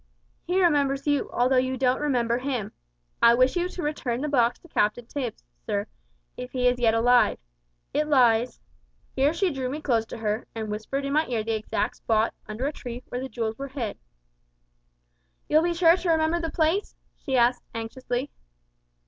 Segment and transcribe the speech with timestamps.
[0.41, 2.71] He remembers you, although you don't remember him.
[3.21, 5.85] I wish you to return the box to Captain Tipps, sir,
[6.35, 7.37] if he is yet alive.
[7.93, 8.59] It lies'
[9.15, 12.33] here she drew me close to her, and whispered in my ear the exact spot,
[12.47, 13.99] under a tree, where the jewels were hid.
[15.47, 18.31] "`You'll be sure to remember the place?' she asked, anxiously.